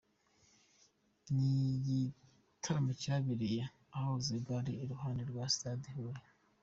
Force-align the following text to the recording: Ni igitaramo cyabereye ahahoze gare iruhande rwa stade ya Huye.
Ni 1.35 1.49
igitaramo 1.75 2.91
cyabereye 3.01 3.61
ahahoze 3.95 4.33
gare 4.45 4.73
iruhande 4.83 5.21
rwa 5.29 5.45
stade 5.53 5.85
ya 5.89 5.93
Huye. 5.97 6.23